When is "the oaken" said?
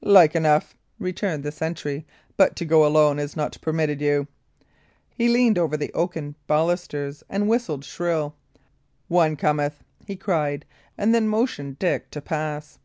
5.76-6.34